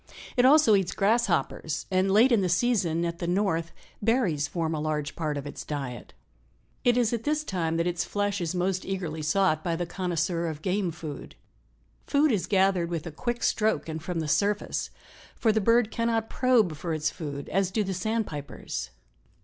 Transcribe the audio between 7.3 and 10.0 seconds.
time that its flesh is most eagerly sought by the